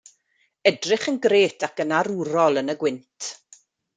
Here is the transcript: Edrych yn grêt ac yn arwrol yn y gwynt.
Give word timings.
Edrych 0.69 1.05
yn 1.11 1.19
grêt 1.25 1.65
ac 1.67 1.83
yn 1.85 1.95
arwrol 1.99 2.59
yn 2.61 2.73
y 2.75 2.79
gwynt. 2.85 3.31